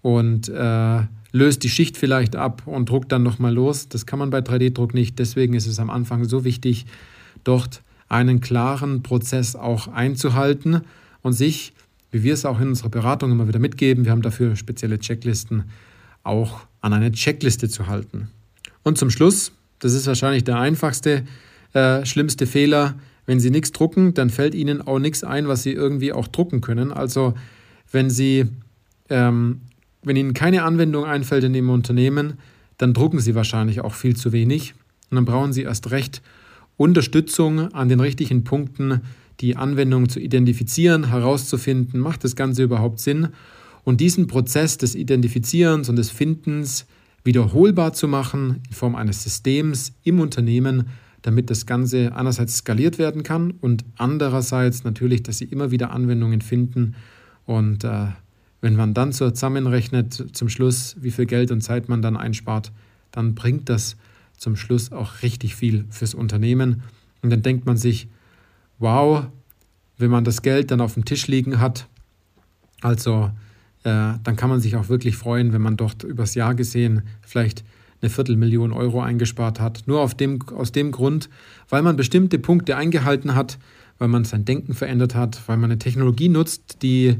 und 0.00 0.48
äh, 0.48 1.02
löst 1.32 1.64
die 1.64 1.68
Schicht 1.68 1.98
vielleicht 1.98 2.34
ab 2.34 2.62
und 2.64 2.88
druckt 2.88 3.12
dann 3.12 3.22
nochmal 3.22 3.52
los. 3.52 3.90
Das 3.90 4.06
kann 4.06 4.18
man 4.18 4.30
bei 4.30 4.38
3D-Druck 4.38 4.94
nicht. 4.94 5.18
Deswegen 5.18 5.52
ist 5.52 5.66
es 5.66 5.78
am 5.78 5.90
Anfang 5.90 6.24
so 6.24 6.44
wichtig, 6.44 6.86
dort 7.44 7.82
einen 8.08 8.40
klaren 8.40 9.02
Prozess 9.02 9.54
auch 9.54 9.86
einzuhalten 9.88 10.80
und 11.20 11.34
sich, 11.34 11.74
wie 12.10 12.22
wir 12.22 12.32
es 12.32 12.46
auch 12.46 12.58
in 12.58 12.68
unserer 12.68 12.88
Beratung 12.88 13.32
immer 13.32 13.48
wieder 13.48 13.58
mitgeben, 13.58 14.06
wir 14.06 14.12
haben 14.12 14.22
dafür 14.22 14.56
spezielle 14.56 14.98
Checklisten, 14.98 15.64
auch 16.22 16.60
an 16.80 16.94
eine 16.94 17.12
Checkliste 17.12 17.68
zu 17.68 17.86
halten. 17.86 18.30
Und 18.82 18.96
zum 18.96 19.10
Schluss, 19.10 19.52
das 19.78 19.94
ist 19.94 20.06
wahrscheinlich 20.06 20.44
der 20.44 20.58
einfachste, 20.58 21.24
äh, 21.72 22.04
schlimmste 22.04 22.46
Fehler, 22.46 22.94
wenn 23.26 23.40
Sie 23.40 23.50
nichts 23.50 23.72
drucken, 23.72 24.14
dann 24.14 24.30
fällt 24.30 24.54
Ihnen 24.54 24.80
auch 24.80 24.98
nichts 24.98 25.22
ein, 25.22 25.48
was 25.48 25.62
Sie 25.62 25.72
irgendwie 25.72 26.12
auch 26.12 26.28
drucken 26.28 26.60
können. 26.60 26.92
Also 26.92 27.34
wenn 27.92 28.08
Sie, 28.08 28.46
ähm, 29.10 29.60
wenn 30.02 30.16
Ihnen 30.16 30.32
keine 30.32 30.62
Anwendung 30.62 31.04
einfällt 31.04 31.44
in 31.44 31.54
Ihrem 31.54 31.70
Unternehmen, 31.70 32.38
dann 32.78 32.94
drucken 32.94 33.20
Sie 33.20 33.34
wahrscheinlich 33.34 33.82
auch 33.82 33.92
viel 33.92 34.16
zu 34.16 34.32
wenig. 34.32 34.74
Und 35.10 35.16
dann 35.16 35.24
brauchen 35.26 35.52
Sie 35.52 35.62
erst 35.62 35.90
recht 35.90 36.22
Unterstützung 36.78 37.72
an 37.74 37.88
den 37.88 38.00
richtigen 38.00 38.44
Punkten, 38.44 39.02
die 39.40 39.56
Anwendung 39.56 40.08
zu 40.08 40.20
identifizieren, 40.20 41.08
herauszufinden, 41.08 42.00
macht 42.00 42.24
das 42.24 42.34
Ganze 42.34 42.62
überhaupt 42.62 42.98
Sinn 42.98 43.28
und 43.84 44.00
diesen 44.00 44.26
Prozess 44.26 44.78
des 44.78 44.94
Identifizierens 44.94 45.88
und 45.88 45.96
des 45.96 46.10
Findens 46.10 46.86
wiederholbar 47.28 47.92
zu 47.92 48.08
machen 48.08 48.62
in 48.66 48.74
Form 48.74 48.94
eines 48.94 49.22
Systems 49.22 49.92
im 50.02 50.18
Unternehmen, 50.18 50.88
damit 51.20 51.50
das 51.50 51.66
Ganze 51.66 52.16
einerseits 52.16 52.56
skaliert 52.56 52.96
werden 52.96 53.22
kann 53.22 53.50
und 53.50 53.84
andererseits 53.98 54.82
natürlich, 54.82 55.24
dass 55.24 55.36
Sie 55.36 55.44
immer 55.44 55.70
wieder 55.70 55.90
Anwendungen 55.90 56.40
finden 56.40 56.94
und 57.44 57.84
äh, 57.84 58.06
wenn 58.62 58.76
man 58.76 58.94
dann 58.94 59.12
zusammenrechnet 59.12 60.34
zum 60.34 60.48
Schluss, 60.48 60.96
wie 61.00 61.10
viel 61.10 61.26
Geld 61.26 61.50
und 61.50 61.60
Zeit 61.60 61.90
man 61.90 62.00
dann 62.00 62.16
einspart, 62.16 62.72
dann 63.10 63.34
bringt 63.34 63.68
das 63.68 63.98
zum 64.38 64.56
Schluss 64.56 64.90
auch 64.90 65.20
richtig 65.22 65.54
viel 65.54 65.84
fürs 65.90 66.14
Unternehmen. 66.14 66.82
Und 67.20 67.28
dann 67.28 67.42
denkt 67.42 67.66
man 67.66 67.76
sich, 67.76 68.08
wow, 68.78 69.26
wenn 69.98 70.10
man 70.10 70.24
das 70.24 70.40
Geld 70.40 70.70
dann 70.70 70.80
auf 70.80 70.94
dem 70.94 71.04
Tisch 71.04 71.26
liegen 71.26 71.60
hat, 71.60 71.88
also 72.80 73.30
dann 73.82 74.36
kann 74.36 74.50
man 74.50 74.60
sich 74.60 74.76
auch 74.76 74.88
wirklich 74.88 75.16
freuen, 75.16 75.52
wenn 75.52 75.62
man 75.62 75.76
dort 75.76 76.02
übers 76.02 76.34
Jahr 76.34 76.54
gesehen 76.54 77.02
vielleicht 77.22 77.64
eine 78.00 78.10
Viertelmillion 78.10 78.72
Euro 78.72 79.00
eingespart 79.00 79.60
hat. 79.60 79.84
Nur 79.86 80.00
auf 80.00 80.14
dem, 80.14 80.40
aus 80.54 80.72
dem 80.72 80.92
Grund, 80.92 81.28
weil 81.68 81.82
man 81.82 81.96
bestimmte 81.96 82.38
Punkte 82.38 82.76
eingehalten 82.76 83.34
hat, 83.34 83.58
weil 83.98 84.08
man 84.08 84.24
sein 84.24 84.44
Denken 84.44 84.74
verändert 84.74 85.14
hat, 85.14 85.40
weil 85.46 85.56
man 85.56 85.70
eine 85.70 85.78
Technologie 85.78 86.28
nutzt, 86.28 86.82
die 86.82 87.16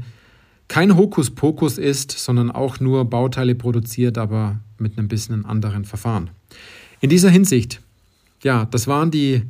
kein 0.67 0.95
Hokuspokus 0.95 1.77
ist, 1.77 2.11
sondern 2.11 2.51
auch 2.51 2.79
nur 2.79 3.05
Bauteile 3.05 3.55
produziert, 3.55 4.17
aber 4.17 4.59
mit 4.77 4.97
einem 4.97 5.07
bisschen 5.07 5.45
anderen 5.45 5.83
Verfahren. 5.83 6.29
In 7.01 7.09
dieser 7.09 7.29
Hinsicht, 7.29 7.81
ja, 8.43 8.65
das 8.65 8.87
waren 8.87 9.11
die 9.11 9.41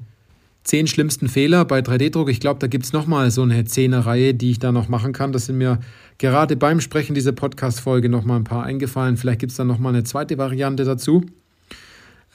zehn 0.69 0.85
schlimmsten 0.85 1.27
Fehler 1.27 1.65
bei 1.65 1.79
3D-Druck. 1.79 2.29
Ich 2.29 2.39
glaube, 2.39 2.59
da 2.59 2.67
gibt 2.67 2.85
es 2.85 2.93
nochmal 2.93 3.31
so 3.31 3.41
eine 3.41 3.65
Zehner-Reihe, 3.65 4.35
die 4.35 4.51
ich 4.51 4.59
da 4.59 4.71
noch 4.71 4.87
machen 4.87 5.13
kann. 5.13 5.31
Das 5.31 5.47
sind 5.47 5.57
mir 5.57 5.79
gerade 6.19 6.55
beim 6.55 6.79
Sprechen 6.79 7.15
dieser 7.15 7.31
Podcast-Folge 7.31 8.07
nochmal 8.07 8.37
ein 8.37 8.43
paar 8.43 8.65
eingefallen. 8.65 9.17
Vielleicht 9.17 9.39
gibt 9.39 9.49
es 9.49 9.57
da 9.57 9.63
nochmal 9.63 9.95
eine 9.95 10.03
zweite 10.03 10.37
Variante 10.37 10.83
dazu. 10.83 11.25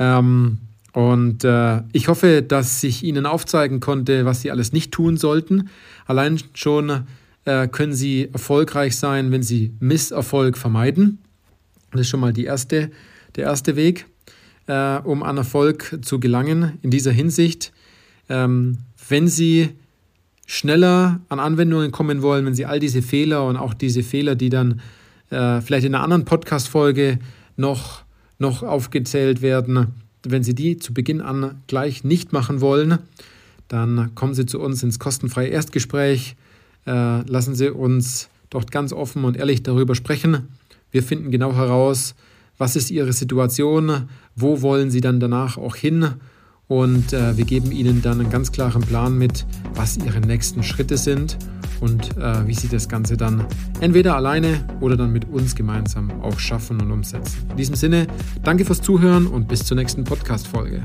Ähm, 0.00 0.58
und 0.92 1.44
äh, 1.44 1.82
ich 1.92 2.08
hoffe, 2.08 2.42
dass 2.42 2.82
ich 2.82 3.04
Ihnen 3.04 3.24
aufzeigen 3.24 3.78
konnte, 3.78 4.24
was 4.24 4.40
Sie 4.40 4.50
alles 4.50 4.72
nicht 4.72 4.90
tun 4.90 5.16
sollten. 5.16 5.70
Allein 6.04 6.40
schon 6.54 7.06
äh, 7.44 7.68
können 7.68 7.92
Sie 7.92 8.30
erfolgreich 8.32 8.96
sein, 8.96 9.30
wenn 9.30 9.44
Sie 9.44 9.74
Misserfolg 9.78 10.58
vermeiden. 10.58 11.18
Das 11.92 12.00
ist 12.00 12.08
schon 12.08 12.18
mal 12.18 12.32
die 12.32 12.46
erste, 12.46 12.90
der 13.36 13.44
erste 13.44 13.76
Weg, 13.76 14.06
äh, 14.66 14.98
um 14.98 15.22
an 15.22 15.36
Erfolg 15.36 16.00
zu 16.02 16.18
gelangen. 16.18 16.80
In 16.82 16.90
dieser 16.90 17.12
Hinsicht 17.12 17.72
ähm, 18.28 18.78
wenn 19.08 19.28
Sie 19.28 19.70
schneller 20.46 21.20
an 21.28 21.40
Anwendungen 21.40 21.90
kommen 21.90 22.22
wollen, 22.22 22.44
wenn 22.46 22.54
Sie 22.54 22.66
all 22.66 22.80
diese 22.80 23.02
Fehler 23.02 23.46
und 23.46 23.56
auch 23.56 23.74
diese 23.74 24.02
Fehler, 24.02 24.34
die 24.34 24.50
dann 24.50 24.80
äh, 25.30 25.60
vielleicht 25.60 25.86
in 25.86 25.94
einer 25.94 26.04
anderen 26.04 26.24
Podcast-Folge 26.24 27.18
noch, 27.56 28.04
noch 28.38 28.62
aufgezählt 28.62 29.42
werden, 29.42 29.88
wenn 30.22 30.42
Sie 30.42 30.54
die 30.54 30.78
zu 30.78 30.94
Beginn 30.94 31.20
an 31.20 31.62
gleich 31.66 32.04
nicht 32.04 32.32
machen 32.32 32.60
wollen, 32.60 32.98
dann 33.68 34.14
kommen 34.14 34.34
Sie 34.34 34.46
zu 34.46 34.60
uns 34.60 34.82
ins 34.82 34.98
kostenfreie 34.98 35.48
Erstgespräch. 35.48 36.36
Äh, 36.86 37.22
lassen 37.28 37.54
Sie 37.54 37.70
uns 37.70 38.28
dort 38.50 38.70
ganz 38.70 38.92
offen 38.92 39.24
und 39.24 39.36
ehrlich 39.36 39.62
darüber 39.62 39.94
sprechen. 39.94 40.48
Wir 40.90 41.02
finden 41.02 41.30
genau 41.30 41.54
heraus, 41.54 42.14
was 42.58 42.76
ist 42.76 42.90
Ihre 42.90 43.12
Situation, 43.12 44.08
wo 44.36 44.62
wollen 44.62 44.90
Sie 44.90 45.00
dann 45.00 45.18
danach 45.18 45.56
auch 45.56 45.76
hin 45.76 46.10
und 46.68 47.12
äh, 47.12 47.36
wir 47.36 47.44
geben 47.44 47.72
Ihnen 47.72 48.02
dann 48.02 48.20
einen 48.20 48.30
ganz 48.30 48.52
klaren 48.52 48.82
Plan 48.82 49.16
mit, 49.18 49.46
was 49.74 49.96
Ihre 49.96 50.20
nächsten 50.20 50.62
Schritte 50.62 50.96
sind 50.96 51.36
und 51.80 52.16
äh, 52.16 52.46
wie 52.46 52.54
Sie 52.54 52.68
das 52.68 52.88
Ganze 52.88 53.16
dann 53.16 53.46
entweder 53.80 54.16
alleine 54.16 54.64
oder 54.80 54.96
dann 54.96 55.12
mit 55.12 55.28
uns 55.28 55.54
gemeinsam 55.54 56.22
auch 56.22 56.38
schaffen 56.38 56.80
und 56.80 56.90
umsetzen. 56.90 57.46
In 57.50 57.56
diesem 57.56 57.74
Sinne, 57.74 58.06
danke 58.42 58.64
fürs 58.64 58.80
Zuhören 58.80 59.26
und 59.26 59.48
bis 59.48 59.64
zur 59.64 59.76
nächsten 59.76 60.04
Podcast-Folge. 60.04 60.84